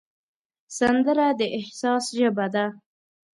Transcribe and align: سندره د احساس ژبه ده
سندره 0.77 1.27
د 1.39 1.41
احساس 1.59 2.03
ژبه 2.17 2.47
ده 2.55 2.65